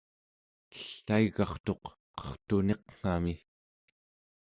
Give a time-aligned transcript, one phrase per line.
[0.75, 1.83] ellaigartuq
[2.17, 3.35] qertuniqngami